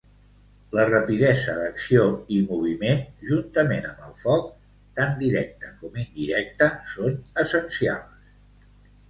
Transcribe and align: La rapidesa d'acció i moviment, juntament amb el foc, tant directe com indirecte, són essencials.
La 0.75 0.83
rapidesa 0.91 1.53
d'acció 1.57 2.05
i 2.37 2.39
moviment, 2.53 3.03
juntament 3.33 3.85
amb 3.91 4.01
el 4.09 4.15
foc, 4.23 4.49
tant 5.01 5.15
directe 5.21 5.71
com 5.83 6.01
indirecte, 6.07 6.73
són 6.97 7.23
essencials. 7.45 8.35